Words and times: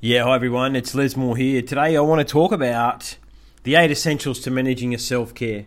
Yeah, 0.00 0.22
hi 0.22 0.36
everyone, 0.36 0.76
it's 0.76 0.94
Les 0.94 1.16
Moore 1.16 1.36
here. 1.36 1.60
Today 1.60 1.96
I 1.96 2.00
want 2.02 2.20
to 2.20 2.24
talk 2.24 2.52
about 2.52 3.16
the 3.64 3.74
eight 3.74 3.90
essentials 3.90 4.38
to 4.42 4.50
managing 4.52 4.92
your 4.92 5.00
self 5.00 5.34
care. 5.34 5.66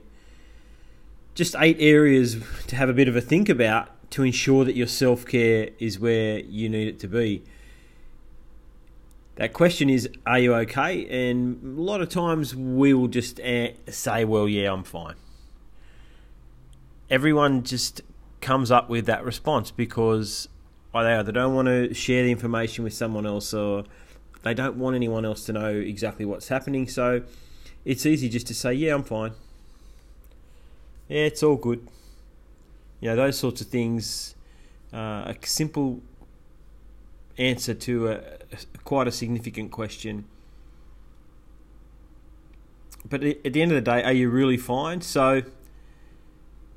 Just 1.36 1.54
eight 1.60 1.76
areas 1.82 2.38
to 2.68 2.78
have 2.78 2.88
a 2.88 2.94
bit 2.94 3.10
of 3.10 3.18
a 3.18 3.20
think 3.20 3.50
about 3.50 3.90
to 4.12 4.24
ensure 4.24 4.64
that 4.64 4.78
your 4.78 4.88
self 4.88 5.26
care 5.26 5.72
is 5.80 6.00
where 6.00 6.40
you 6.40 6.70
need 6.70 6.88
it 6.88 6.98
to 7.02 7.10
be. 7.10 7.44
That 9.36 9.52
question 9.52 9.90
is, 9.90 10.08
are 10.26 10.40
you 10.40 10.54
okay? 10.56 11.30
And 11.30 11.78
a 11.78 11.82
lot 11.82 12.00
of 12.00 12.08
times 12.08 12.56
we 12.56 12.94
will 12.94 13.10
just 13.10 13.36
say, 13.36 14.24
well, 14.24 14.48
yeah, 14.48 14.72
I'm 14.72 14.86
fine. 14.86 15.16
Everyone 17.10 17.64
just 17.64 18.00
comes 18.40 18.72
up 18.72 18.90
with 18.90 19.08
that 19.08 19.26
response 19.26 19.72
because 19.72 20.48
either 20.94 21.22
they 21.22 21.34
don't 21.34 21.54
want 21.54 21.68
to 21.68 21.94
share 21.94 22.24
the 22.24 22.32
information 22.32 22.86
with 22.86 22.94
someone 22.94 23.26
else 23.26 23.54
or 23.54 23.84
they 24.44 24.54
don't 24.54 24.78
want 24.78 24.96
anyone 24.96 25.26
else 25.26 25.46
to 25.46 25.54
know 25.54 25.70
exactly 25.70 26.26
what's 26.26 26.48
happening, 26.48 26.88
so 26.88 27.22
it's 27.86 28.06
easy 28.06 28.30
just 28.30 28.48
to 28.48 28.54
say, 28.54 28.74
"Yeah, 28.74 28.96
I'm 28.96 29.04
fine. 29.04 29.34
Yeah, 31.08 31.26
it's 31.26 31.44
all 31.44 31.56
good." 31.56 31.88
You 33.00 33.10
know, 33.10 33.16
those 33.16 33.38
sorts 33.38 33.62
of 33.62 33.68
things. 33.68 34.36
Uh, 34.94 35.34
a 35.34 35.36
simple 35.44 36.02
answer 37.38 37.74
to 37.74 38.10
a, 38.10 38.14
a, 38.14 38.78
quite 38.84 39.08
a 39.08 39.12
significant 39.12 39.72
question. 39.72 40.26
But 43.10 43.24
at 43.24 43.54
the 43.54 43.62
end 43.62 43.72
of 43.72 43.76
the 43.76 43.92
day, 43.92 44.04
are 44.04 44.14
you 44.14 44.30
really 44.30 44.58
fine? 44.58 45.02
So, 45.02 45.44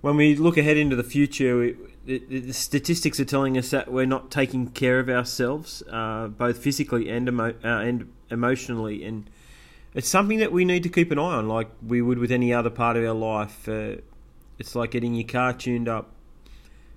when 0.01 0.17
we 0.17 0.37
look 0.37 0.57
ahead 0.57 0.77
into 0.77 0.97
the 0.97 1.05
future, 1.05 1.75
the, 2.05 2.19
the, 2.19 2.53
statistics 2.53 3.19
are 3.19 3.25
telling 3.25 3.57
us 3.57 3.71
that 3.71 3.91
we're 3.91 4.07
not 4.07 4.31
taking 4.31 4.69
care 4.69 4.99
of 4.99 5.09
ourselves, 5.09 5.83
uh, 5.91 6.29
both 6.29 6.59
physically 6.59 7.09
and 7.09 7.29
emo- 7.29 7.55
uh, 7.65 7.69
and 7.69 8.13
emotionally, 8.31 9.05
and 9.05 9.29
it's 9.95 10.09
something 10.09 10.39
that 10.39 10.53
we 10.53 10.65
need 10.65 10.83
to 10.83 10.89
keep 10.89 11.11
an 11.11 11.19
eye 11.19 11.37
on, 11.37 11.49
like 11.49 11.69
we 11.87 12.03
would 12.03 12.19
with 12.19 12.33
any 12.33 12.53
other 12.53 12.71
part 12.71 12.97
of 12.97 13.05
our 13.05 13.15
life. 13.15 13.69
Uh, 13.69 13.97
it's 14.59 14.75
like 14.75 14.91
getting 14.91 15.15
your 15.15 15.27
car 15.27 15.53
tuned 15.53 15.89
up. 15.89 16.11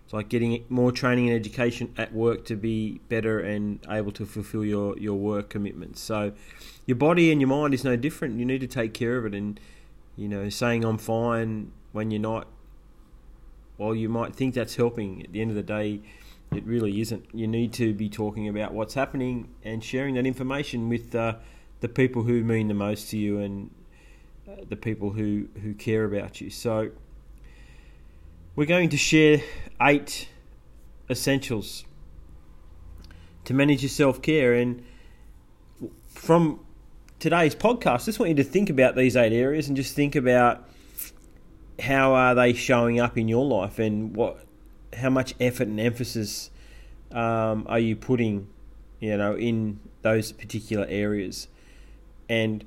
It's 0.03 0.14
like 0.14 0.30
getting 0.30 0.64
more 0.69 0.91
training 0.91 1.30
and 1.30 1.36
education 1.36 1.94
at 1.97 2.14
work 2.14 2.45
to 2.45 2.55
be 2.55 3.02
better 3.09 3.39
and 3.39 3.86
able 3.89 4.11
to 4.14 4.25
fulfill 4.25 4.64
your, 4.64 4.97
your 4.97 5.16
work 5.16 5.49
commitments. 5.49 5.99
So, 6.02 6.31
your 6.86 6.95
body 6.95 7.31
and 7.31 7.42
your 7.42 7.49
mind 7.49 7.73
is 7.73 7.83
no 7.83 7.97
different. 7.97 8.39
You 8.39 8.45
need 8.45 8.61
to 8.61 8.67
take 8.67 8.94
care 8.94 9.17
of 9.17 9.25
it, 9.25 9.33
and 9.33 9.59
you 10.16 10.27
know, 10.27 10.49
saying 10.49 10.86
I'm 10.86 10.97
fine 10.97 11.71
when 11.92 12.09
you're 12.09 12.21
not 12.21 12.47
while 13.78 13.95
you 13.95 14.09
might 14.09 14.36
think 14.36 14.56
that's 14.56 14.75
helping, 14.75 15.23
at 15.23 15.31
the 15.31 15.42
end 15.42 15.52
of 15.52 15.56
the 15.56 15.64
day, 15.64 16.02
it 16.52 16.66
really 16.66 17.02
isn't. 17.02 17.25
You 17.33 17.47
need 17.47 17.73
to 17.73 17.94
be 17.94 18.09
talking 18.09 18.47
about 18.47 18.73
what's 18.73 18.94
happening 18.94 19.50
and 19.64 19.83
sharing 19.83 20.16
that 20.16 20.25
information 20.25 20.89
with 20.89 21.14
uh, 21.14 21.36
the 21.81 21.89
people 21.89 22.23
who 22.23 22.44
mean 22.44 22.67
the 22.67 22.73
most 22.73 23.09
to 23.11 23.17
you 23.17 23.39
and 23.39 23.70
uh, 24.48 24.55
the 24.67 24.75
people 24.75 25.11
who, 25.11 25.48
who 25.61 25.73
care 25.73 26.05
about 26.05 26.42
you. 26.42 26.50
So, 26.50 26.92
we're 28.55 28.66
going 28.66 28.89
to 28.89 28.98
share 28.98 29.42
eight 29.81 30.30
essentials 31.09 31.86
to 33.45 33.53
manage 33.53 33.83
your 33.83 33.89
self 33.89 34.22
care. 34.22 34.53
And 34.53 34.83
from 36.09 36.59
today's 37.20 37.55
podcast, 37.55 38.02
I 38.02 38.05
just 38.05 38.20
want 38.20 38.30
you 38.30 38.36
to 38.36 38.44
think 38.44 38.70
about 38.70 38.95
these 38.95 39.16
eight 39.16 39.31
areas 39.31 39.67
and 39.67 39.78
just 39.78 39.95
think 39.95 40.16
about 40.16 40.67
how 41.80 42.14
are 42.14 42.36
they 42.36 42.53
showing 42.53 43.00
up 43.00 43.17
in 43.17 43.28
your 43.28 43.45
life, 43.45 43.80
and 43.80 44.16
what, 44.16 44.45
how 44.94 45.09
much 45.09 45.33
effort 45.39 45.67
and 45.67 45.80
emphasis 45.80 46.50
um, 47.11 47.66
are 47.67 47.80
you 47.80 47.95
putting, 47.95 48.47
you 49.00 49.16
know, 49.17 49.36
in 49.36 49.80
those 50.02 50.31
particular 50.31 50.86
areas, 50.89 51.48
and 52.30 52.66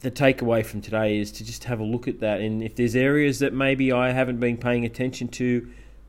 the 0.00 0.10
takeaway 0.10 0.64
from 0.64 0.80
today 0.80 1.18
is 1.18 1.32
to 1.32 1.44
just 1.44 1.64
have 1.64 1.80
a 1.80 1.84
look 1.84 2.06
at 2.06 2.20
that, 2.20 2.40
and 2.40 2.62
if 2.62 2.74
there's 2.76 2.96
areas 2.96 3.38
that 3.38 3.52
maybe 3.52 3.90
I 3.92 4.12
haven't 4.12 4.38
been 4.38 4.56
paying 4.56 4.84
attention 4.84 5.28
to, 5.28 5.68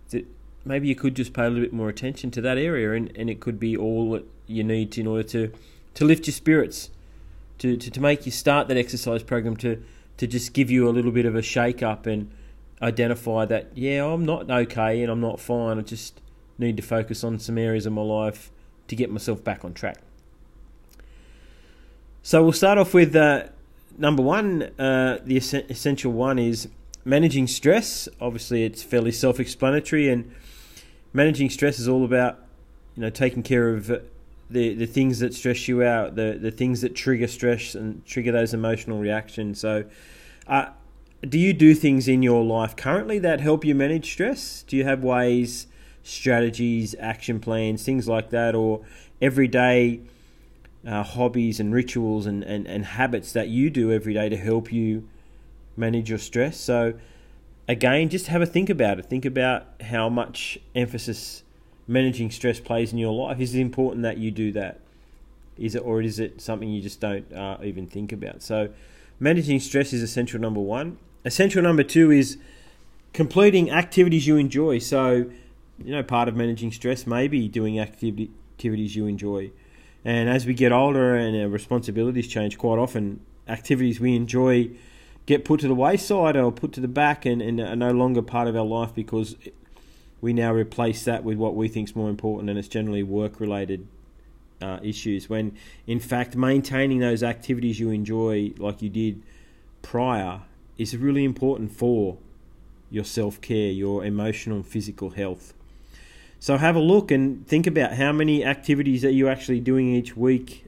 that 0.09 0.25
maybe 0.65 0.87
you 0.87 0.95
could 0.95 1.15
just 1.15 1.33
pay 1.33 1.45
a 1.45 1.49
little 1.49 1.63
bit 1.63 1.73
more 1.73 1.89
attention 1.89 2.31
to 2.31 2.41
that 2.41 2.57
area, 2.57 2.93
and, 2.93 3.11
and 3.15 3.29
it 3.29 3.39
could 3.39 3.59
be 3.59 3.75
all 3.77 4.11
that 4.11 4.25
you 4.47 4.63
need 4.63 4.91
to, 4.93 5.01
in 5.01 5.07
order 5.07 5.23
to 5.23 5.51
to 5.95 6.05
lift 6.05 6.27
your 6.27 6.33
spirits, 6.33 6.91
to, 7.57 7.75
to, 7.75 7.89
to 7.91 7.99
make 7.99 8.25
you 8.25 8.31
start 8.31 8.67
that 8.67 8.77
exercise 8.77 9.23
program 9.23 9.57
to 9.57 9.83
to 10.19 10.27
just 10.27 10.51
give 10.51 10.69
you 10.69 10.87
a 10.87 10.91
little 10.91 11.11
bit 11.11 11.25
of 11.25 11.33
a 11.33 11.41
shake 11.41 11.81
up 11.81 12.05
and 12.05 12.29
identify 12.81 13.45
that, 13.45 13.69
yeah, 13.73 14.05
I'm 14.05 14.25
not 14.25 14.51
okay 14.51 15.01
and 15.01 15.09
I'm 15.09 15.21
not 15.21 15.39
fine. 15.39 15.79
I 15.79 15.81
just 15.81 16.19
need 16.57 16.75
to 16.75 16.83
focus 16.83 17.23
on 17.23 17.39
some 17.39 17.57
areas 17.57 17.85
of 17.85 17.93
my 17.93 18.01
life 18.01 18.51
to 18.89 18.97
get 18.97 19.09
myself 19.09 19.41
back 19.45 19.63
on 19.63 19.73
track. 19.73 19.97
So 22.21 22.43
we'll 22.43 22.51
start 22.51 22.77
off 22.77 22.93
with 22.93 23.15
uh, 23.15 23.45
number 23.97 24.21
one. 24.21 24.63
Uh, 24.77 25.19
the 25.23 25.37
essential 25.37 26.11
one 26.11 26.37
is 26.37 26.67
managing 27.05 27.47
stress. 27.47 28.09
Obviously, 28.19 28.65
it's 28.65 28.83
fairly 28.83 29.13
self-explanatory, 29.13 30.09
and 30.09 30.29
managing 31.13 31.49
stress 31.49 31.79
is 31.79 31.87
all 31.87 32.03
about 32.03 32.39
you 32.97 33.03
know 33.03 33.09
taking 33.09 33.41
care 33.41 33.69
of 33.69 33.89
the 34.49 34.73
the 34.73 34.85
things 34.85 35.19
that 35.19 35.33
stress 35.33 35.67
you 35.67 35.83
out, 35.83 36.15
the 36.15 36.37
the 36.41 36.51
things 36.51 36.81
that 36.81 36.95
trigger 36.95 37.27
stress 37.27 37.75
and 37.75 38.05
trigger 38.05 38.31
those 38.31 38.53
emotional 38.53 38.99
reactions. 38.99 39.59
So, 39.59 39.85
uh, 40.47 40.67
do 41.27 41.37
you 41.37 41.53
do 41.53 41.75
things 41.75 42.07
in 42.07 42.23
your 42.23 42.43
life 42.43 42.75
currently 42.75 43.19
that 43.19 43.41
help 43.41 43.63
you 43.65 43.75
manage 43.75 44.11
stress? 44.11 44.63
Do 44.63 44.77
you 44.77 44.85
have 44.85 45.03
ways, 45.03 45.67
strategies, 46.03 46.95
action 46.99 47.39
plans, 47.39 47.83
things 47.83 48.07
like 48.07 48.29
that, 48.29 48.55
or 48.55 48.81
everyday 49.21 49.99
uh, 50.87 51.03
hobbies 51.03 51.59
and 51.59 51.73
rituals 51.73 52.25
and, 52.25 52.43
and, 52.43 52.65
and 52.67 52.85
habits 52.85 53.33
that 53.33 53.49
you 53.49 53.69
do 53.69 53.91
every 53.91 54.13
day 54.13 54.29
to 54.29 54.37
help 54.37 54.71
you 54.71 55.07
manage 55.75 56.09
your 56.09 56.19
stress? 56.19 56.57
So, 56.57 56.93
again, 57.67 58.09
just 58.09 58.27
have 58.27 58.41
a 58.41 58.45
think 58.45 58.69
about 58.69 58.97
it. 58.97 59.05
Think 59.05 59.25
about 59.25 59.65
how 59.81 60.09
much 60.09 60.57
emphasis 60.73 61.43
managing 61.89 62.29
stress 62.29 62.59
plays 62.59 62.93
in 62.93 62.99
your 62.99 63.11
life? 63.11 63.39
Is 63.39 63.55
it 63.55 63.59
important 63.59 64.03
that 64.03 64.17
you 64.17 64.31
do 64.31 64.51
that? 64.53 64.79
Is 65.57 65.75
it, 65.75 65.79
or 65.79 66.01
is 66.01 66.19
it 66.19 66.39
something 66.39 66.69
you 66.69 66.81
just 66.81 67.01
don't 67.01 67.33
uh, 67.33 67.57
even 67.63 67.87
think 67.87 68.11
about? 68.11 68.41
So, 68.41 68.69
managing 69.19 69.59
stress 69.59 69.91
is 69.91 70.01
essential 70.01 70.39
number 70.39 70.61
one. 70.61 70.97
Essential 71.25 71.61
number 71.61 71.83
two 71.83 72.11
is 72.11 72.37
completing 73.11 73.71
activities 73.71 74.25
you 74.25 74.37
enjoy. 74.37 74.79
So, 74.79 75.29
you 75.83 75.91
know, 75.91 76.03
part 76.03 76.29
of 76.29 76.35
managing 76.35 76.71
stress 76.71 77.05
may 77.05 77.27
be 77.27 77.49
doing 77.49 77.79
activity, 77.79 78.31
activities 78.53 78.95
you 78.95 79.07
enjoy. 79.07 79.51
And 80.05 80.29
as 80.29 80.45
we 80.45 80.53
get 80.53 80.71
older 80.71 81.15
and 81.15 81.35
our 81.35 81.49
responsibilities 81.49 82.27
change, 82.27 82.57
quite 82.57 82.77
often 82.77 83.19
activities 83.47 83.99
we 83.99 84.15
enjoy 84.15 84.69
get 85.25 85.45
put 85.45 85.59
to 85.59 85.67
the 85.67 85.75
wayside 85.75 86.35
or 86.35 86.51
put 86.51 86.71
to 86.73 86.79
the 86.79 86.87
back 86.87 87.25
and, 87.25 87.41
and 87.41 87.61
are 87.61 87.75
no 87.75 87.91
longer 87.91 88.21
part 88.21 88.47
of 88.47 88.55
our 88.55 88.65
life 88.65 88.93
because 88.95 89.35
we 90.21 90.33
now 90.33 90.53
replace 90.53 91.05
that 91.05 91.23
with 91.23 91.37
what 91.37 91.55
we 91.55 91.67
think 91.67 91.89
is 91.89 91.95
more 91.95 92.09
important, 92.09 92.49
and 92.49 92.59
it's 92.59 92.67
generally 92.67 93.03
work 93.03 93.39
related 93.39 93.87
uh, 94.61 94.79
issues. 94.83 95.29
When 95.29 95.55
in 95.87 95.99
fact, 95.99 96.35
maintaining 96.35 96.99
those 96.99 97.23
activities 97.23 97.79
you 97.79 97.89
enjoy, 97.91 98.53
like 98.57 98.81
you 98.81 98.89
did 98.89 99.23
prior, 99.81 100.41
is 100.77 100.95
really 100.95 101.23
important 101.23 101.71
for 101.71 102.17
your 102.89 103.05
self 103.05 103.39
care, 103.41 103.71
your 103.71 104.03
emotional 104.03 104.57
and 104.57 104.67
physical 104.67 105.11
health. 105.11 105.53
So 106.39 106.57
have 106.57 106.75
a 106.75 106.79
look 106.79 107.11
and 107.11 107.45
think 107.47 107.67
about 107.67 107.93
how 107.93 108.11
many 108.13 108.45
activities 108.45 109.03
are 109.03 109.09
you 109.09 109.27
actually 109.27 109.59
doing 109.59 109.93
each 109.93 110.15
week 110.15 110.65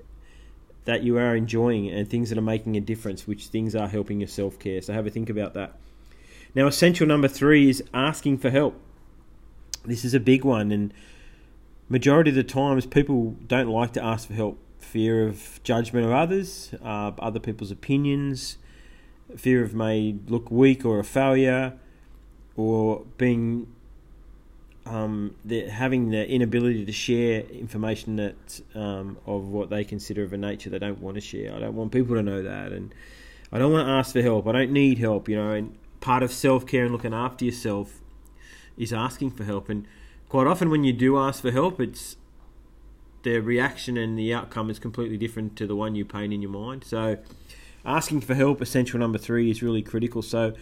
that 0.84 1.04
you 1.04 1.18
are 1.18 1.36
enjoying 1.36 1.90
and 1.90 2.10
things 2.10 2.30
that 2.30 2.38
are 2.38 2.42
making 2.42 2.76
a 2.76 2.82
difference, 2.82 3.28
which 3.28 3.48
things 3.48 3.76
are 3.76 3.88
helping 3.88 4.20
your 4.20 4.28
self 4.28 4.60
care. 4.60 4.82
So 4.82 4.94
have 4.94 5.08
a 5.08 5.10
think 5.10 5.30
about 5.30 5.54
that. 5.54 5.78
Now, 6.54 6.68
essential 6.68 7.08
number 7.08 7.30
three 7.30 7.70
is 7.70 7.84
asking 7.94 8.40
for 8.40 8.50
help 8.50 8.76
this 9.86 10.06
is 10.06 10.14
a 10.14 10.20
big 10.20 10.44
one, 10.44 10.72
and 10.72 10.94
majority 11.90 12.30
of 12.30 12.36
the 12.36 12.44
times 12.44 12.86
people 12.86 13.36
don't 13.48 13.70
like 13.70 13.94
to 13.94 14.04
ask 14.04 14.28
for 14.28 14.34
help. 14.34 14.60
Fear 14.80 15.28
of 15.28 15.60
judgment 15.64 16.06
of 16.06 16.12
others, 16.12 16.74
uh, 16.84 17.12
other 17.20 17.40
people's 17.40 17.72
opinions, 17.72 18.58
fear 19.38 19.64
of 19.64 19.74
may 19.74 20.16
look 20.28 20.52
weak 20.52 20.84
or 20.86 21.00
a 21.00 21.04
failure, 21.04 21.74
or 22.56 23.06
being 23.18 23.68
um, 24.86 25.36
having 25.70 26.10
the 26.10 26.28
inability 26.28 26.86
to 26.86 26.92
share 26.92 27.42
information 27.42 28.16
that 28.18 28.62
um, 28.74 29.18
of 29.26 29.48
what 29.48 29.70
they 29.70 29.84
consider 29.84 30.24
of 30.24 30.34
a 30.34 30.38
nature 30.38 30.70
they 30.70 30.80
don't 30.80 31.00
want 31.00 31.16
to 31.16 31.22
share. 31.22 31.54
I 31.56 31.60
don't 31.60 31.76
want 31.76 31.92
people 31.92 32.16
to 32.16 32.24
know 32.24 32.42
that, 32.42 32.72
and 32.72 32.94
I 33.52 33.60
don't 33.60 33.72
want 33.72 33.88
to 33.88 33.92
ask 33.92 34.14
for 34.14 34.22
help. 34.22 34.48
I 34.48 34.52
don't 34.52 34.72
need 34.72 34.98
help, 34.98 35.30
you 35.30 35.36
know. 35.36 35.52
And 35.52 35.78
part 36.00 36.24
of 36.24 36.32
self 36.32 36.66
care 36.66 36.84
and 36.84 36.92
looking 36.92 37.14
after 37.14 37.46
yourself 37.46 38.02
is 38.82 38.92
asking 38.92 39.32
for 39.32 39.44
help. 39.44 39.70
And 39.70 39.86
quite 40.28 40.48
often, 40.48 40.70
when 40.72 40.84
you 40.84 40.92
do 40.92 41.18
ask 41.18 41.42
for 41.42 41.52
help, 41.52 41.80
it's 41.80 42.18
the 43.22 43.40
reaction 43.40 43.96
and 43.96 44.18
the 44.18 44.34
outcome 44.34 44.72
is 44.72 44.80
completely 44.80 45.18
different 45.18 45.56
to 45.58 45.68
the 45.68 45.76
one 45.76 45.94
you 45.94 46.04
paint 46.04 46.34
in 46.34 46.42
your 46.42 46.52
mind. 46.52 46.84
So, 46.84 47.20
asking 47.86 48.22
for 48.22 48.34
help, 48.34 48.60
essential 48.60 49.00
number 49.00 49.20
three, 49.20 49.52
is 49.52 49.62
really 49.62 49.84
critical. 49.84 50.24
So, 50.24 50.54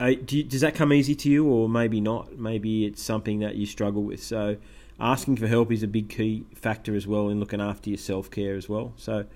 uh, 0.00 0.14
do 0.24 0.38
you, 0.38 0.42
does 0.42 0.62
that 0.62 0.74
come 0.74 0.92
easy 0.92 1.14
to 1.14 1.30
you, 1.30 1.46
or 1.46 1.68
maybe 1.68 2.00
not? 2.00 2.36
Maybe 2.36 2.84
it's 2.84 3.02
something 3.02 3.38
that 3.40 3.54
you 3.54 3.64
struggle 3.64 4.02
with. 4.02 4.22
So, 4.22 4.56
asking 4.98 5.36
for 5.36 5.46
help 5.46 5.70
is 5.70 5.84
a 5.84 5.88
big 5.88 6.08
key 6.08 6.44
factor 6.54 6.96
as 6.96 7.06
well 7.06 7.28
in 7.28 7.38
looking 7.38 7.60
after 7.60 7.90
your 7.90 7.98
self 7.98 8.28
care 8.28 8.56
as 8.56 8.68
well. 8.68 8.92
So, 8.96 9.26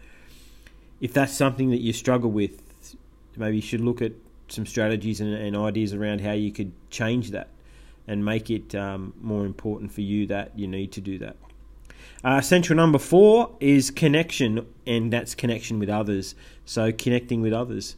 if 1.01 1.13
that's 1.13 1.33
something 1.33 1.71
that 1.71 1.81
you 1.81 1.93
struggle 1.93 2.33
with, 2.33 2.97
maybe 3.37 3.57
you 3.57 3.63
should 3.63 3.83
look 3.83 4.03
at 4.03 4.13
some 4.49 4.67
strategies 4.67 5.21
and, 5.21 5.33
and 5.33 5.57
ideas 5.57 5.95
around 5.95 6.21
how 6.21 6.33
you 6.33 6.51
could 6.51 6.73
change 6.91 7.31
that 7.31 7.49
and 8.07 8.25
make 8.25 8.51
it 8.51 8.75
um, 8.75 9.15
more 9.21 9.47
important 9.47 9.93
for 9.93 10.01
you 10.01 10.27
that 10.27 10.59
you 10.59 10.67
need 10.67 10.93
to 10.93 11.01
do 11.01 11.19
that. 11.19 11.37
Uh, 12.25 12.39
essential 12.39 12.75
number 12.75 12.99
four 12.99 13.55
is 13.61 13.91
connection, 13.91 14.67
and 14.87 15.13
that's 15.13 15.35
connection 15.35 15.79
with 15.79 15.89
others. 15.89 16.35
So, 16.65 16.93
connecting 16.93 17.43
with 17.43 17.53
others. 17.53 17.97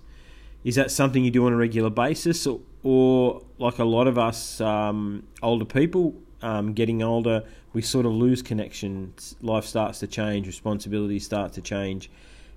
Is 0.64 0.75
that 0.75 0.91
something 0.91 1.25
you 1.25 1.31
do 1.31 1.47
on 1.47 1.53
a 1.53 1.56
regular 1.56 1.91
basis, 1.91 2.44
or, 2.47 2.61
or 2.82 3.43
like 3.58 3.79
a 3.79 3.85
lot 3.85 4.08
of 4.08 4.19
us 4.19 4.61
um, 4.61 5.23
older 5.43 5.64
people 5.64 6.14
um, 6.43 6.73
getting 6.73 7.02
older, 7.02 7.44
we 7.73 7.82
sort 7.82 8.06
of 8.06 8.12
lose 8.12 8.43
connection. 8.43 9.12
Life 9.43 9.64
starts 9.64 10.00
to 10.00 10.06
change, 10.06 10.47
responsibilities 10.47 11.25
start 11.25 11.52
to 11.55 11.61
change, 11.61 12.11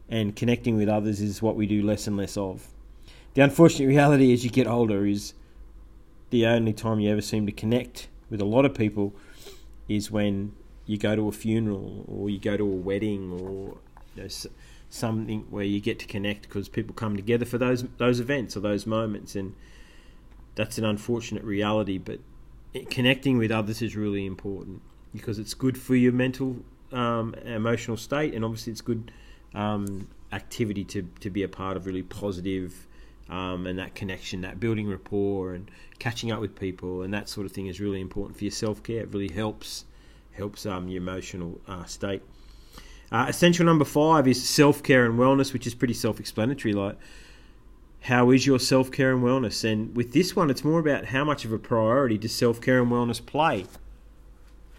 and 0.09 0.35
connecting 0.35 0.75
with 0.75 0.89
others 0.89 1.21
is 1.21 1.41
what 1.41 1.55
we 1.55 1.67
do 1.67 1.83
less 1.83 2.07
and 2.07 2.17
less 2.17 2.37
of. 2.37 2.67
The 3.33 3.41
unfortunate 3.41 3.87
reality 3.95 4.33
as 4.33 4.43
you 4.43 4.49
get 4.49 4.67
older 4.67 5.05
is 5.05 5.33
the 6.29 6.45
only 6.45 6.73
time 6.73 6.99
you 6.99 7.11
ever 7.11 7.21
seem 7.21 7.45
to 7.45 7.51
connect 7.51 8.07
with 8.29 8.41
a 8.41 8.45
lot 8.45 8.65
of 8.65 8.73
people 8.73 9.13
is 9.87 10.11
when 10.11 10.53
you 10.85 10.97
go 10.97 11.15
to 11.15 11.27
a 11.27 11.31
funeral 11.31 12.05
or 12.07 12.29
you 12.29 12.39
go 12.39 12.57
to 12.57 12.63
a 12.63 12.75
wedding 12.75 13.31
or 13.31 13.77
you 14.15 14.23
know, 14.23 14.27
something 14.89 15.45
where 15.49 15.63
you 15.63 15.79
get 15.79 15.99
to 15.99 16.07
connect 16.07 16.43
because 16.43 16.67
people 16.67 16.93
come 16.93 17.15
together 17.15 17.45
for 17.45 17.57
those 17.57 17.83
those 17.97 18.19
events 18.19 18.57
or 18.57 18.59
those 18.59 18.87
moments 18.87 19.35
and 19.35 19.55
that's 20.55 20.77
an 20.77 20.85
unfortunate 20.85 21.43
reality 21.43 21.97
but 21.97 22.19
connecting 22.89 23.37
with 23.37 23.51
others 23.51 23.81
is 23.81 23.95
really 23.95 24.25
important 24.25 24.81
because 25.13 25.37
it's 25.37 25.53
good 25.53 25.77
for 25.77 25.95
your 25.95 26.11
mental 26.11 26.57
um, 26.91 27.35
emotional 27.45 27.97
state 27.97 28.33
and 28.33 28.43
obviously 28.43 28.71
it's 28.71 28.81
good 28.81 29.11
um, 29.53 30.07
activity 30.31 30.83
to, 30.83 31.07
to 31.19 31.29
be 31.29 31.43
a 31.43 31.47
part 31.47 31.77
of 31.77 31.85
really 31.85 32.03
positive 32.03 32.87
um, 33.29 33.67
and 33.67 33.79
that 33.79 33.95
connection 33.95 34.41
that 34.41 34.59
building 34.59 34.89
rapport 34.89 35.53
and 35.53 35.69
catching 35.99 36.31
up 36.31 36.39
with 36.39 36.57
people 36.57 37.01
and 37.01 37.13
that 37.13 37.29
sort 37.29 37.45
of 37.45 37.51
thing 37.51 37.67
is 37.67 37.79
really 37.79 38.01
important 38.01 38.37
for 38.37 38.43
your 38.43 38.51
self-care 38.51 39.01
it 39.01 39.13
really 39.13 39.31
helps 39.31 39.85
helps 40.39 40.65
um, 40.65 40.87
your 40.87 41.01
emotional 41.01 41.61
uh, 41.67 41.83
state. 41.85 42.23
Uh, 43.11 43.25
essential 43.27 43.65
number 43.65 43.85
five 43.85 44.27
is 44.27 44.47
self 44.47 44.81
care 44.81 45.05
and 45.05 45.19
wellness, 45.19 45.53
which 45.53 45.67
is 45.67 45.75
pretty 45.75 45.93
self 45.93 46.19
explanatory. 46.19 46.73
Like, 46.73 46.97
how 48.01 48.31
is 48.31 48.47
your 48.47 48.59
self 48.59 48.91
care 48.91 49.11
and 49.11 49.23
wellness? 49.23 49.69
And 49.69 49.95
with 49.95 50.13
this 50.13 50.35
one, 50.35 50.49
it's 50.49 50.63
more 50.63 50.79
about 50.79 51.05
how 51.05 51.23
much 51.23 51.45
of 51.45 51.51
a 51.51 51.59
priority 51.59 52.17
does 52.17 52.33
self 52.33 52.61
care 52.61 52.81
and 52.81 52.91
wellness 52.91 53.23
play 53.23 53.65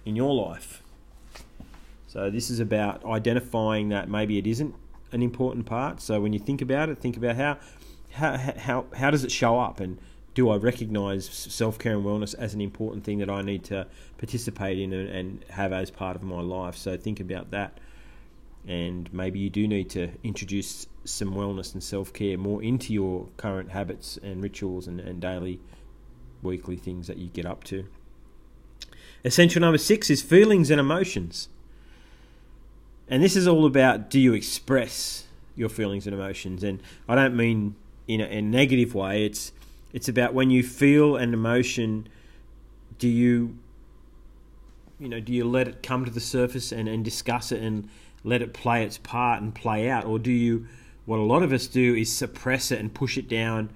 in 0.04 0.16
your 0.16 0.34
life. 0.34 0.82
So, 2.06 2.30
this 2.30 2.50
is 2.50 2.60
about 2.60 3.04
identifying 3.04 3.88
that 3.90 4.08
maybe 4.08 4.38
it 4.38 4.46
isn't 4.46 4.74
an 5.12 5.22
important 5.22 5.66
part. 5.66 6.00
So, 6.00 6.20
when 6.20 6.32
you 6.32 6.38
think 6.38 6.62
about 6.62 6.88
it, 6.88 6.98
think 6.98 7.16
about 7.16 7.36
how 7.36 7.58
how 8.12 8.36
how, 8.36 8.86
how 8.96 9.10
does 9.10 9.24
it 9.24 9.32
show 9.32 9.58
up 9.58 9.80
and 9.80 9.98
do 10.34 10.48
I 10.50 10.56
recognise 10.56 11.28
self 11.28 11.78
care 11.78 11.94
and 11.94 12.04
wellness 12.04 12.34
as 12.34 12.54
an 12.54 12.60
important 12.60 13.04
thing 13.04 13.18
that 13.18 13.30
I 13.30 13.42
need 13.42 13.64
to 13.64 13.86
participate 14.18 14.78
in 14.78 14.92
and, 14.92 15.08
and, 15.08 15.44
have 15.50 15.72
as 15.72 15.90
part 15.90 16.16
of 16.16 16.22
my 16.22 16.40
life? 16.40 16.76
So 16.76 16.96
think 16.96 17.20
about 17.20 17.50
that. 17.50 17.78
And 18.66 19.12
maybe 19.12 19.38
you 19.38 19.50
do 19.50 19.66
need 19.66 19.90
to 19.90 20.10
introduce 20.22 20.86
some 21.04 21.34
wellness 21.34 21.72
and 21.72 21.82
self 21.82 22.12
care 22.12 22.38
more 22.38 22.62
into 22.62 22.92
your 22.92 23.28
current 23.36 23.70
habits 23.70 24.18
and 24.22 24.42
rituals 24.42 24.86
and, 24.86 25.00
and 25.00 25.20
daily, 25.20 25.60
weekly 26.42 26.76
things 26.76 27.06
that 27.08 27.16
you 27.16 27.28
get 27.28 27.46
up 27.46 27.64
to. 27.64 27.86
Essential 29.24 29.60
number 29.60 29.78
six 29.78 30.10
is 30.10 30.22
feelings 30.22 30.70
and 30.70 30.80
emotions. 30.80 31.48
And 33.08 33.22
this 33.22 33.34
is 33.34 33.48
all 33.48 33.66
about 33.66 34.08
do 34.08 34.20
you 34.20 34.32
express 34.34 35.24
your 35.56 35.68
feelings 35.68 36.06
and 36.06 36.14
emotions? 36.14 36.62
And 36.62 36.80
I 37.08 37.16
don't 37.16 37.36
mean 37.36 37.74
in 38.14 38.20
a, 38.20 38.24
a 38.24 38.42
negative 38.42 38.94
way, 38.94 39.24
it's 39.24 39.52
it's 39.92 40.08
about 40.08 40.34
when 40.34 40.50
you 40.50 40.62
feel 40.62 41.16
an 41.16 41.34
emotion, 41.34 42.08
do 42.98 43.08
you, 43.08 43.58
you 44.98 45.08
know, 45.08 45.20
do 45.20 45.32
you 45.32 45.44
let 45.44 45.66
it 45.66 45.82
come 45.82 46.04
to 46.04 46.10
the 46.10 46.20
surface 46.20 46.70
and, 46.70 46.88
and 46.88 47.04
discuss 47.04 47.50
it 47.50 47.60
and 47.60 47.88
let 48.22 48.40
it 48.42 48.52
play 48.52 48.84
its 48.84 48.98
part 48.98 49.42
and 49.42 49.54
play 49.54 49.90
out? 49.90 50.04
Or 50.04 50.18
do 50.18 50.30
you, 50.30 50.66
what 51.06 51.18
a 51.18 51.22
lot 51.22 51.42
of 51.42 51.52
us 51.52 51.66
do 51.66 51.94
is 51.94 52.14
suppress 52.14 52.70
it 52.70 52.78
and 52.78 52.92
push 52.94 53.18
it 53.18 53.28
down 53.28 53.70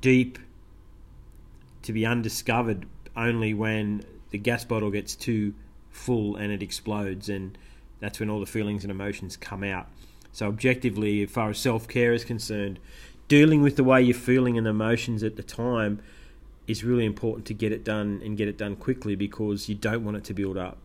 deep 0.00 0.38
to 1.82 1.92
be 1.92 2.06
undiscovered 2.06 2.86
only 3.14 3.52
when 3.52 4.04
the 4.30 4.38
gas 4.38 4.64
bottle 4.64 4.90
gets 4.90 5.14
too 5.14 5.52
full 5.90 6.36
and 6.36 6.52
it 6.52 6.62
explodes 6.62 7.28
and 7.28 7.58
that's 8.00 8.20
when 8.20 8.30
all 8.30 8.40
the 8.40 8.46
feelings 8.46 8.84
and 8.84 8.90
emotions 8.90 9.36
come 9.36 9.64
out. 9.64 9.88
So 10.32 10.46
objectively, 10.46 11.22
as 11.22 11.30
far 11.30 11.50
as 11.50 11.58
self 11.58 11.88
care 11.88 12.12
is 12.12 12.24
concerned, 12.24 12.78
dealing 13.28 13.62
with 13.62 13.76
the 13.76 13.84
way 13.84 14.02
you're 14.02 14.14
feeling 14.14 14.58
and 14.58 14.66
emotions 14.66 15.22
at 15.22 15.36
the 15.36 15.42
time 15.42 16.00
is 16.66 16.84
really 16.84 17.04
important 17.04 17.46
to 17.46 17.54
get 17.54 17.72
it 17.72 17.84
done 17.84 18.20
and 18.24 18.36
get 18.36 18.48
it 18.48 18.58
done 18.58 18.76
quickly 18.76 19.14
because 19.14 19.68
you 19.68 19.74
don't 19.74 20.04
want 20.04 20.16
it 20.16 20.24
to 20.24 20.34
build 20.34 20.56
up. 20.56 20.78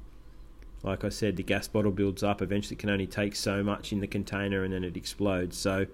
Like 0.81 1.03
I 1.03 1.09
said, 1.09 1.37
the 1.37 1.43
gas 1.43 1.67
bottle 1.67 1.91
builds 1.91 2.23
up. 2.23 2.41
Eventually, 2.41 2.75
it 2.75 2.79
can 2.79 2.89
only 2.89 3.07
take 3.07 3.35
so 3.35 3.63
much 3.63 3.93
in 3.93 4.01
the 4.01 4.07
container, 4.07 4.63
and 4.63 4.73
then 4.73 4.83
it 4.83 4.97
explodes. 4.97 5.57
So, 5.57 5.87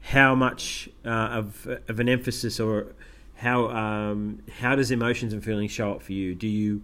how 0.00 0.34
much 0.36 0.88
uh, 1.04 1.08
of 1.08 1.66
of 1.88 1.98
an 1.98 2.08
emphasis 2.08 2.60
or 2.60 2.94
how 3.36 3.68
um, 3.70 4.42
how 4.60 4.76
does 4.76 4.92
emotions 4.92 5.32
and 5.32 5.42
feelings 5.42 5.72
show 5.72 5.92
up 5.92 6.02
for 6.02 6.12
you? 6.12 6.36
Do 6.36 6.46
you 6.46 6.82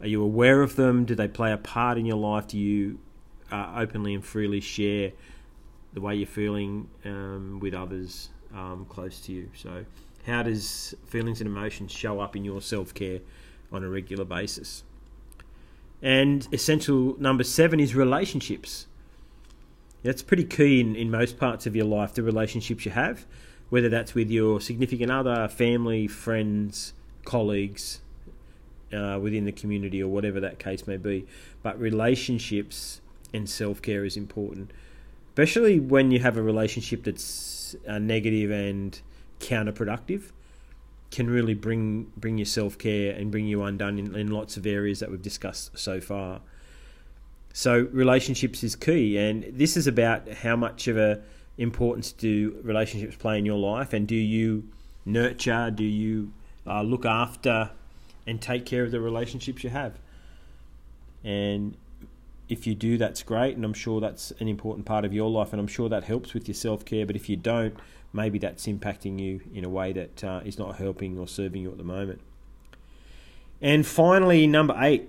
are 0.00 0.06
you 0.06 0.22
aware 0.22 0.62
of 0.62 0.76
them? 0.76 1.04
Do 1.04 1.14
they 1.14 1.28
play 1.28 1.52
a 1.52 1.58
part 1.58 1.98
in 1.98 2.06
your 2.06 2.16
life? 2.16 2.46
Do 2.46 2.58
you 2.58 2.98
uh, 3.52 3.74
openly 3.76 4.14
and 4.14 4.24
freely 4.24 4.60
share 4.60 5.12
the 5.92 6.00
way 6.00 6.14
you're 6.14 6.26
feeling 6.26 6.88
um, 7.04 7.58
with 7.60 7.74
others 7.74 8.30
um, 8.54 8.86
close 8.88 9.20
to 9.22 9.32
you. 9.32 9.50
So, 9.54 9.84
how 10.26 10.42
does 10.42 10.94
feelings 11.06 11.40
and 11.40 11.48
emotions 11.48 11.92
show 11.92 12.20
up 12.20 12.36
in 12.36 12.44
your 12.44 12.60
self 12.60 12.94
care 12.94 13.20
on 13.72 13.84
a 13.84 13.88
regular 13.88 14.24
basis? 14.24 14.84
And 16.02 16.46
essential 16.52 17.16
number 17.18 17.44
seven 17.44 17.80
is 17.80 17.94
relationships. 17.94 18.86
That's 20.02 20.22
pretty 20.22 20.44
key 20.44 20.80
in, 20.80 20.96
in 20.96 21.10
most 21.10 21.38
parts 21.38 21.66
of 21.66 21.76
your 21.76 21.84
life, 21.84 22.14
the 22.14 22.22
relationships 22.22 22.86
you 22.86 22.92
have, 22.92 23.26
whether 23.68 23.90
that's 23.90 24.14
with 24.14 24.30
your 24.30 24.60
significant 24.60 25.10
other, 25.10 25.46
family, 25.48 26.06
friends, 26.06 26.94
colleagues, 27.26 28.00
uh, 28.94 29.18
within 29.20 29.44
the 29.44 29.52
community, 29.52 30.02
or 30.02 30.08
whatever 30.08 30.40
that 30.40 30.58
case 30.58 30.86
may 30.86 30.96
be. 30.96 31.26
But 31.62 31.78
relationships 31.78 33.02
and 33.34 33.48
self 33.48 33.82
care 33.82 34.04
is 34.04 34.16
important 34.16 34.70
especially 35.30 35.78
when 35.78 36.10
you 36.10 36.18
have 36.18 36.36
a 36.36 36.42
relationship 36.42 37.04
that's 37.04 37.76
uh, 37.86 37.98
negative 37.98 38.50
and 38.50 39.00
counterproductive 39.38 40.32
can 41.10 41.30
really 41.30 41.54
bring 41.54 42.10
bring 42.16 42.36
your 42.36 42.46
self 42.46 42.76
care 42.78 43.14
and 43.14 43.30
bring 43.30 43.46
you 43.46 43.62
undone 43.62 43.98
in, 43.98 44.14
in 44.14 44.30
lots 44.30 44.56
of 44.56 44.66
areas 44.66 45.00
that 45.00 45.10
we've 45.10 45.22
discussed 45.22 45.76
so 45.78 46.00
far. 46.00 46.40
So 47.52 47.88
relationships 47.92 48.62
is 48.62 48.76
key, 48.76 49.18
and 49.18 49.44
this 49.52 49.76
is 49.76 49.86
about 49.86 50.28
how 50.28 50.56
much 50.56 50.88
of 50.88 50.96
a 50.96 51.20
importance 51.58 52.12
do 52.12 52.58
relationships 52.62 53.16
play 53.16 53.38
in 53.38 53.46
your 53.46 53.58
life, 53.58 53.92
and 53.92 54.06
do 54.06 54.14
you 54.14 54.68
nurture, 55.04 55.70
do 55.70 55.84
you 55.84 56.32
uh, 56.66 56.82
look 56.82 57.04
after, 57.04 57.70
and 58.26 58.40
take 58.40 58.66
care 58.66 58.84
of 58.84 58.90
the 58.90 59.00
relationships 59.00 59.64
you 59.64 59.70
have. 59.70 59.98
And 61.24 61.76
if 62.50 62.66
you 62.66 62.74
do, 62.74 62.98
that's 62.98 63.22
great, 63.22 63.54
and 63.54 63.64
I'm 63.64 63.72
sure 63.72 64.00
that's 64.00 64.32
an 64.40 64.48
important 64.48 64.84
part 64.84 65.04
of 65.04 65.14
your 65.14 65.30
life, 65.30 65.52
and 65.52 65.60
I'm 65.60 65.68
sure 65.68 65.88
that 65.88 66.04
helps 66.04 66.34
with 66.34 66.48
your 66.48 66.54
self 66.54 66.84
care. 66.84 67.06
But 67.06 67.14
if 67.14 67.28
you 67.28 67.36
don't, 67.36 67.76
maybe 68.12 68.38
that's 68.38 68.66
impacting 68.66 69.20
you 69.20 69.40
in 69.54 69.64
a 69.64 69.68
way 69.68 69.92
that 69.92 70.24
uh, 70.24 70.40
is 70.44 70.58
not 70.58 70.76
helping 70.76 71.16
or 71.16 71.28
serving 71.28 71.62
you 71.62 71.70
at 71.70 71.78
the 71.78 71.84
moment. 71.84 72.20
And 73.62 73.86
finally, 73.86 74.46
number 74.48 74.74
eight 74.78 75.08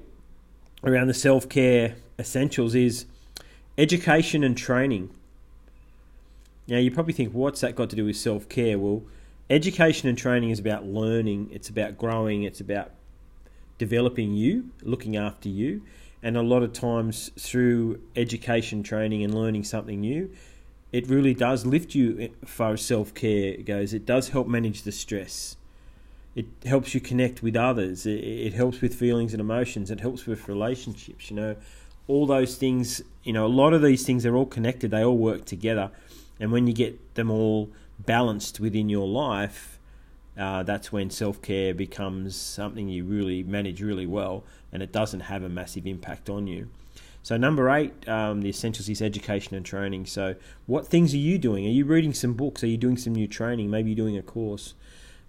around 0.84 1.08
the 1.08 1.14
self 1.16 1.50
care 1.50 1.96
essentials 2.20 2.76
is 2.76 3.06
education 3.78 4.44
and 4.44 4.56
training. 4.56 5.10
Now, 6.68 6.78
you 6.78 6.92
probably 6.92 7.14
think, 7.14 7.34
what's 7.34 7.62
that 7.62 7.76
got 7.76 7.90
to 7.90 7.96
do 7.96 8.06
with 8.06 8.18
self 8.18 8.48
care? 8.50 8.78
Well, 8.78 9.02
education 9.50 10.08
and 10.08 10.18
training 10.18 10.52
is 10.52 10.60
about 10.60 10.86
learning, 10.86 11.50
it's 11.52 11.70
about 11.70 11.98
growing, 11.98 12.44
it's 12.44 12.62
about 12.62 12.92
developing 13.80 14.36
you, 14.36 14.70
looking 14.84 15.18
after 15.18 15.50
you 15.50 15.82
and 16.24 16.38
a 16.38 16.42
lot 16.42 16.64
of 16.64 16.74
times 16.74 17.32
through 17.38 18.00
education, 18.16 18.84
training, 18.84 19.24
and 19.24 19.34
learning 19.34 19.64
something 19.64 20.02
new, 20.02 20.32
it 20.92 21.08
really 21.08 21.34
does 21.34 21.66
lift 21.66 21.96
you 21.96 22.32
as 22.44 22.50
far 22.50 22.74
as 22.74 22.82
self 22.82 23.14
care 23.14 23.58
goes. 23.58 23.94
It 23.94 24.06
does 24.06 24.30
help 24.30 24.48
manage 24.48 24.84
the 24.84 24.92
stress. 24.92 25.56
It 26.36 26.46
helps 26.66 26.94
you 26.94 27.02
connect 27.02 27.44
with 27.44 27.56
others. 27.56 28.06
It, 28.06 28.24
it 28.24 28.54
helps 28.54 28.82
with 28.82 28.96
feelings 28.96 29.34
and 29.34 29.42
emotions. 29.42 29.92
It 29.92 30.00
helps 30.00 30.26
with 30.26 30.48
relationships. 30.48 31.30
You 31.30 31.36
know, 31.36 31.56
all 32.08 32.26
those 32.26 32.56
things. 32.56 33.02
You 33.24 33.34
know, 33.34 33.46
a 33.46 33.48
lot 33.48 33.74
of 33.74 33.82
these 33.82 34.06
things 34.06 34.26
are 34.26 34.36
all 34.36 34.46
connected. 34.46 34.92
They 34.92 35.04
all 35.04 35.18
work 35.18 35.46
together, 35.46 35.92
and 36.40 36.52
when 36.52 36.68
you 36.68 36.74
get 36.74 37.16
them 37.16 37.32
all 37.32 37.70
balanced 38.00 38.60
within 38.60 38.90
your 38.90 39.08
life, 39.08 39.71
uh, 40.38 40.64
that's 40.64 40.92
when 40.92 41.10
self 41.10 41.42
care 41.42 41.74
becomes 41.74 42.36
something 42.36 42.88
you 42.88 43.04
really 43.04 43.44
manage 43.44 43.82
really 43.82 44.06
well, 44.06 44.44
and 44.72 44.82
it 44.82 44.92
doesn't 44.92 45.22
have 45.22 45.44
a 45.44 45.50
massive 45.50 45.86
impact 45.86 46.30
on 46.30 46.48
you. 46.48 46.70
So 47.24 47.38
number 47.38 47.70
eight, 47.70 48.08
um, 48.10 48.42
the 48.42 48.50
essentials 48.50 48.90
is 48.90 49.02
education 49.02 49.56
and 49.56 49.66
training. 49.66 50.08
So 50.08 50.36
what 50.66 50.88
things 50.88 51.14
are 51.14 51.18
you 51.18 51.38
doing? 51.38 51.68
Are 51.68 51.70
you 51.70 51.86
reading 51.86 52.14
some 52.14 52.34
books? 52.34 52.64
Are 52.64 52.68
you 52.68 52.78
doing 52.78 52.98
some 52.98 53.14
new 53.14 53.28
training? 53.28 53.70
Maybe 53.70 53.92
you're 53.92 53.96
doing 53.96 54.18
a 54.18 54.24
course. 54.24 54.74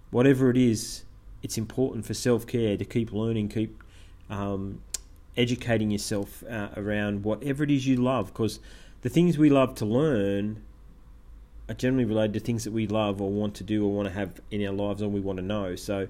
Whatever 0.09 0.49
it 0.49 0.57
is, 0.57 1.03
it's 1.43 1.57
important 1.57 2.05
for 2.05 2.13
self 2.13 2.47
care 2.47 2.77
to 2.77 2.85
keep 2.85 3.11
learning, 3.11 3.49
keep 3.49 3.83
um, 4.29 4.81
educating 5.37 5.91
yourself 5.91 6.43
uh, 6.49 6.69
around 6.77 7.23
whatever 7.23 7.63
it 7.63 7.71
is 7.71 7.85
you 7.85 7.97
love. 7.97 8.27
Because 8.27 8.59
the 9.01 9.09
things 9.09 9.37
we 9.37 9.49
love 9.49 9.75
to 9.75 9.85
learn 9.85 10.63
are 11.73 11.77
generally 11.77 12.05
related 12.05 12.33
to 12.33 12.39
things 12.39 12.63
that 12.63 12.71
we 12.71 12.87
love 12.87 13.21
or 13.21 13.29
want 13.29 13.55
to 13.55 13.63
do 13.63 13.85
or 13.85 13.91
want 13.91 14.07
to 14.07 14.13
have 14.13 14.39
in 14.51 14.65
our 14.65 14.73
lives 14.73 15.01
or 15.01 15.09
we 15.09 15.19
want 15.19 15.37
to 15.37 15.43
know. 15.43 15.75
So 15.75 16.07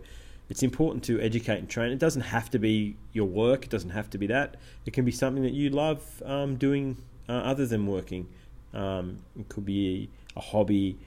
it's 0.50 0.62
important 0.62 1.04
to 1.06 1.20
educate 1.22 1.58
and 1.58 1.70
train. 1.70 1.92
It 1.92 2.00
doesn't 2.00 2.22
have 2.22 2.50
to 2.52 2.60
be 2.60 2.98
your 3.14 3.26
work. 3.26 3.64
It 3.64 3.70
doesn't 3.70 3.92
have 3.92 4.10
to 4.12 4.18
be 4.18 4.28
that. 4.28 4.58
It 4.86 4.94
can 4.94 5.06
be 5.06 5.12
something 5.12 5.44
that 5.44 5.54
you 5.54 5.70
love 5.70 6.22
um, 6.26 6.58
doing 6.58 6.98
uh, 7.30 7.34
other 7.34 7.66
than 7.66 7.88
working. 7.88 8.28
Um, 8.74 9.20
it 9.40 9.48
could 9.48 9.66
be 9.66 10.10
a 10.36 10.42
hobby, 10.42 10.98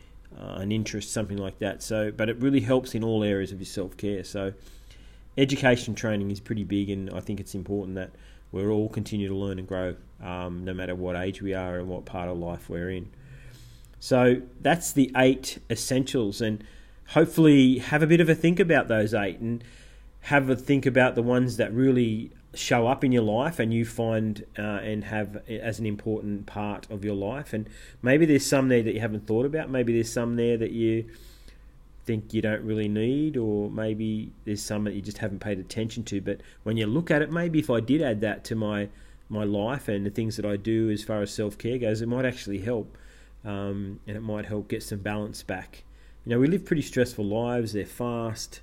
uh, 0.41 0.55
an 0.61 0.73
interest, 0.73 1.13
something 1.13 1.37
like 1.37 1.59
that. 1.59 1.83
So, 1.83 2.11
but 2.11 2.29
it 2.31 2.39
really 2.39 2.61
helps 2.61 2.95
in 2.95 3.05
all 3.05 3.23
areas 3.23 3.53
of 3.53 3.59
your 3.59 3.67
self 3.67 3.97
care. 3.97 4.25
So, 4.25 4.55
education 5.37 5.95
training 5.95 6.31
is 6.31 6.41
pretty 6.41 6.65
big, 6.65 6.89
and 6.89 7.11
I 7.11 7.21
think 7.21 7.41
it's 7.41 7.55
important 7.55 7.97
that 7.97 8.13
we 8.53 8.65
all 8.67 8.89
continue 8.89 9.29
to 9.29 9.35
learn 9.35 9.59
and 9.59 9.69
grow, 9.69 9.97
um, 10.23 10.65
no 10.65 10.73
matter 10.73 10.95
what 10.95 11.17
age 11.17 11.43
we 11.43 11.53
are 11.53 11.79
and 11.79 11.89
what 11.89 12.07
part 12.07 12.29
of 12.29 12.39
life 12.39 12.71
we're 12.71 12.91
in. 12.91 13.11
So 13.99 14.43
that's 14.61 14.93
the 14.93 15.11
eight 15.17 15.59
essentials, 15.71 16.41
and 16.41 16.63
hopefully 17.09 17.79
have 17.79 18.03
a 18.03 18.07
bit 18.07 18.21
of 18.21 18.29
a 18.29 18.35
think 18.35 18.61
about 18.61 18.89
those 18.89 19.15
eight 19.15 19.39
and 19.39 19.63
have 20.23 20.51
a 20.51 20.57
think 20.57 20.87
about 20.87 21.15
the 21.15 21.23
ones 21.23 21.57
that 21.57 21.73
really 21.73 22.33
show 22.53 22.87
up 22.87 23.05
in 23.05 23.13
your 23.13 23.23
life 23.23 23.59
and 23.59 23.73
you 23.73 23.85
find 23.85 24.45
uh, 24.59 24.63
and 24.63 25.05
have 25.05 25.43
as 25.49 25.79
an 25.79 25.87
important 25.87 26.47
part 26.47 26.91
of 26.91 27.05
your 27.05 27.15
life. 27.15 27.53
And 27.53 27.69
maybe 28.03 28.27
there's 28.27 28.47
some 28.47 28.69
there 28.69 28.83
that 28.83 28.95
you 28.95 29.01
haven't 29.01 29.27
thought 29.27 29.47
about. 29.47 29.71
Maybe 29.71 29.93
there's 29.93 30.13
some 30.13 30.37
there 30.37 30.57
that 30.57 30.73
you 30.73 31.05
think 32.07 32.33
you 32.33 32.41
don't 32.41 32.63
really 32.63 32.89
need, 32.89 33.37
or 33.37 33.71
maybe 33.71 34.33
there's 34.45 34.63
some 34.63 34.85
that 34.85 34.95
you 34.95 35.03
just 35.03 35.19
haven't 35.19 35.41
paid 35.41 35.59
attention 35.59 36.05
to. 36.05 36.21
But 36.21 36.41
when 36.63 36.77
you 36.77 36.87
look 36.87 37.11
at 37.11 37.21
it, 37.21 37.31
maybe 37.31 37.59
if 37.59 37.69
I 37.69 37.81
did 37.81 38.01
add 38.01 38.21
that 38.23 38.45
to 38.45 38.55
my 38.55 38.89
my 39.29 39.43
life 39.43 39.89
and 39.89 40.07
the 40.07 40.11
things 40.11 40.37
that 40.37 40.47
I 40.47 40.57
do 40.57 40.89
as 40.89 41.03
far 41.03 41.21
as 41.21 41.33
self 41.33 41.59
care 41.59 41.79
goes, 41.79 42.01
it 42.01 42.07
might 42.07 42.25
actually 42.25 42.59
help, 42.59 42.97
um, 43.47 44.01
and 44.07 44.17
it 44.17 44.23
might 44.23 44.45
help 44.45 44.69
get 44.69 44.83
some 44.83 44.99
balance 44.99 45.43
back 45.43 45.85
you 46.27 46.31
know, 46.31 46.41
we 46.41 46.49
live 46.49 46.65
pretty 46.65 46.83
stressful 46.83 47.25
lives. 47.25 47.73
They're 47.73 47.87
fast. 47.87 48.61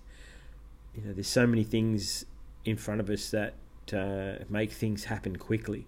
You 0.94 1.02
know, 1.06 1.14
there's 1.14 1.30
so 1.30 1.48
many 1.48 1.64
things 1.64 2.26
in 2.66 2.76
front 2.76 3.00
of 3.00 3.10
us 3.10 3.32
that 3.32 3.54
uh, 3.94 4.44
make 4.50 4.72
things 4.72 5.06
happen 5.06 5.38
quickly. 5.38 5.88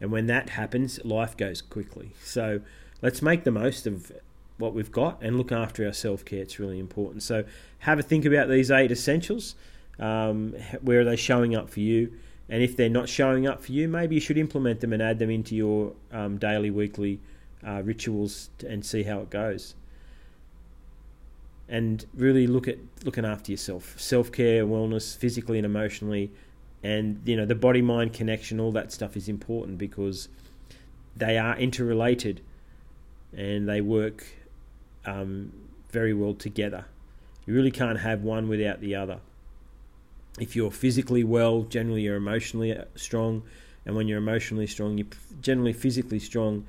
And 0.00 0.12
when 0.12 0.26
that 0.28 0.50
happens, 0.50 1.04
life 1.04 1.36
goes 1.36 1.60
quickly. 1.60 2.12
So 2.22 2.60
let's 3.02 3.22
make 3.22 3.42
the 3.42 3.50
most 3.50 3.88
of 3.88 4.12
what 4.56 4.72
we've 4.72 4.92
got 4.92 5.20
and 5.20 5.36
look 5.36 5.50
after 5.50 5.84
our 5.84 5.92
self 5.92 6.24
care. 6.24 6.42
It's 6.42 6.60
really 6.60 6.78
important. 6.78 7.24
So 7.24 7.44
have 7.80 7.98
a 7.98 8.02
think 8.02 8.24
about 8.24 8.48
these 8.48 8.70
eight 8.70 8.92
essentials. 8.92 9.56
Um, 9.98 10.54
where 10.80 11.00
are 11.00 11.04
they 11.04 11.16
showing 11.16 11.56
up 11.56 11.70
for 11.70 11.80
you? 11.80 12.12
And 12.48 12.62
if 12.62 12.76
they're 12.76 12.88
not 12.88 13.08
showing 13.08 13.48
up 13.48 13.64
for 13.64 13.72
you, 13.72 13.88
maybe 13.88 14.14
you 14.14 14.20
should 14.20 14.38
implement 14.38 14.80
them 14.80 14.92
and 14.92 15.02
add 15.02 15.18
them 15.18 15.28
into 15.28 15.56
your 15.56 15.94
um, 16.12 16.38
daily, 16.38 16.70
weekly 16.70 17.18
uh, 17.66 17.82
rituals 17.84 18.50
and 18.66 18.84
see 18.84 19.02
how 19.02 19.20
it 19.20 19.30
goes 19.30 19.74
and 21.68 22.06
really 22.14 22.46
look 22.46 22.66
at 22.66 22.78
looking 23.04 23.24
after 23.24 23.50
yourself, 23.52 23.94
self 24.00 24.32
care, 24.32 24.64
wellness, 24.64 25.16
physically 25.16 25.58
and 25.58 25.66
emotionally, 25.66 26.30
and 26.82 27.20
you 27.24 27.36
know 27.36 27.44
the 27.44 27.54
body 27.54 27.82
mind 27.82 28.12
connection. 28.12 28.58
All 28.58 28.72
that 28.72 28.90
stuff 28.90 29.16
is 29.16 29.28
important 29.28 29.78
because 29.78 30.28
they 31.14 31.36
are 31.36 31.56
interrelated, 31.58 32.40
and 33.36 33.68
they 33.68 33.80
work 33.80 34.24
um, 35.04 35.52
very 35.90 36.14
well 36.14 36.34
together. 36.34 36.86
You 37.46 37.54
really 37.54 37.70
can't 37.70 38.00
have 38.00 38.22
one 38.22 38.48
without 38.48 38.80
the 38.80 38.94
other. 38.94 39.20
If 40.38 40.54
you're 40.54 40.70
physically 40.70 41.24
well, 41.24 41.62
generally 41.62 42.02
you're 42.02 42.16
emotionally 42.16 42.76
uh, 42.76 42.84
strong, 42.94 43.42
and 43.84 43.94
when 43.94 44.08
you're 44.08 44.18
emotionally 44.18 44.66
strong, 44.66 44.96
you're 44.96 45.08
generally 45.42 45.72
physically 45.74 46.18
strong, 46.18 46.64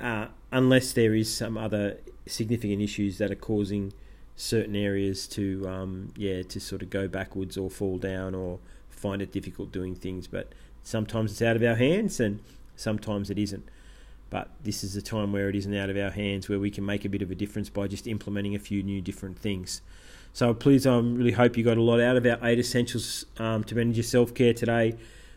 uh, 0.00 0.28
unless 0.52 0.92
there 0.92 1.14
is 1.14 1.34
some 1.34 1.56
other 1.56 1.98
significant 2.26 2.82
issues 2.82 3.18
that 3.18 3.30
are 3.30 3.36
causing 3.36 3.92
certain 4.34 4.76
areas 4.76 5.26
to 5.26 5.66
um, 5.66 6.12
yeah 6.16 6.42
to 6.42 6.60
sort 6.60 6.82
of 6.82 6.90
go 6.90 7.08
backwards 7.08 7.56
or 7.56 7.70
fall 7.70 7.96
down 7.96 8.34
or 8.34 8.58
find 8.90 9.22
it 9.22 9.32
difficult 9.32 9.72
doing 9.72 9.94
things. 9.94 10.26
But 10.26 10.52
sometimes 10.82 11.32
it's 11.32 11.42
out 11.42 11.56
of 11.56 11.62
our 11.62 11.76
hands 11.76 12.20
and 12.20 12.40
sometimes 12.74 13.30
it 13.30 13.38
isn't. 13.38 13.68
But 14.28 14.50
this 14.62 14.82
is 14.82 14.96
a 14.96 15.02
time 15.02 15.32
where 15.32 15.48
it 15.48 15.54
isn't 15.54 15.74
out 15.74 15.88
of 15.88 15.96
our 15.96 16.10
hands, 16.10 16.48
where 16.48 16.58
we 16.58 16.70
can 16.70 16.84
make 16.84 17.04
a 17.04 17.08
bit 17.08 17.22
of 17.22 17.30
a 17.30 17.34
difference 17.34 17.70
by 17.70 17.86
just 17.86 18.06
implementing 18.06 18.54
a 18.54 18.58
few 18.58 18.82
new 18.82 19.00
different 19.00 19.38
things. 19.38 19.82
So 20.32 20.52
please, 20.52 20.86
I 20.86 20.94
um, 20.94 21.14
really 21.14 21.32
hope 21.32 21.56
you 21.56 21.64
got 21.64 21.78
a 21.78 21.82
lot 21.82 22.00
out 22.00 22.16
of 22.16 22.26
our 22.26 22.38
eight 22.42 22.58
essentials 22.58 23.24
um, 23.38 23.64
to 23.64 23.74
manage 23.74 23.96
your 23.96 24.04
self 24.04 24.34
care 24.34 24.52
today. 24.52 24.96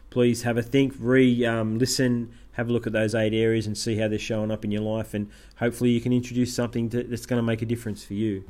Please 0.10 0.42
have 0.42 0.58
a 0.58 0.64
think, 0.64 0.96
re 0.98 1.46
um, 1.46 1.78
listen, 1.78 2.34
have 2.60 2.70
a 2.70 2.74
look 2.74 2.86
at 2.86 2.94
those 2.94 3.16
eight 3.16 3.34
areas 3.34 3.66
and 3.66 3.78
see 3.78 3.98
how 3.98 4.08
they're 4.08 4.20
showing 4.20 4.52
up 4.52 4.64
in 4.64 4.72
your 4.72 4.82
life, 4.84 5.14
and 5.14 5.30
hopefully 5.58 5.90
you 5.90 6.02
can 6.02 6.14
introduce 6.14 6.54
something 6.54 6.90
to, 6.92 7.04
that's 7.04 7.26
going 7.26 7.40
to 7.40 7.44
make 7.44 7.62
a 7.62 7.66
difference 7.66 8.04
for 8.04 8.14
you. 8.14 8.44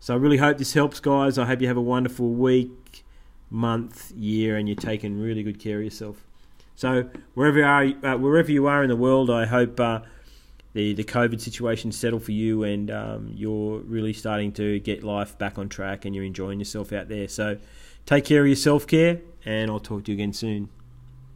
So 0.00 0.14
I 0.14 0.16
really 0.16 0.38
hope 0.38 0.58
this 0.58 0.74
helps, 0.74 0.98
guys. 0.98 1.38
I 1.38 1.44
hope 1.44 1.60
you 1.60 1.68
have 1.68 1.76
a 1.76 1.82
wonderful 1.82 2.30
week, 2.30 3.04
month, 3.50 4.10
year, 4.16 4.56
and 4.56 4.68
you're 4.68 4.74
taking 4.74 5.20
really 5.20 5.44
good 5.44 5.60
care 5.60 5.78
of 5.78 5.84
yourself. 5.84 6.26
So 6.74 7.08
wherever 7.34 7.58
you 7.58 7.64
are, 7.64 8.14
uh, 8.14 8.16
wherever 8.18 8.50
you 8.50 8.66
are 8.66 8.82
in 8.82 8.88
the 8.88 8.96
world, 8.96 9.30
I 9.30 9.46
hope 9.46 9.78
uh, 9.78 10.00
the 10.72 10.94
the 10.94 11.04
COVID 11.04 11.40
situation 11.40 11.92
settled 11.92 12.24
for 12.24 12.32
you, 12.32 12.64
and 12.64 12.90
um, 12.90 13.30
you're 13.32 13.78
really 13.80 14.12
starting 14.12 14.50
to 14.52 14.80
get 14.80 15.04
life 15.04 15.38
back 15.38 15.58
on 15.58 15.68
track, 15.68 16.04
and 16.04 16.14
you're 16.14 16.24
enjoying 16.24 16.58
yourself 16.58 16.92
out 16.92 17.08
there. 17.08 17.28
So 17.28 17.58
take 18.06 18.24
care 18.24 18.40
of 18.40 18.48
your 18.48 18.56
self 18.56 18.86
care, 18.86 19.20
and 19.44 19.70
I'll 19.70 19.80
talk 19.80 20.04
to 20.04 20.12
you 20.12 20.16
again 20.16 20.32
soon. 20.32 20.68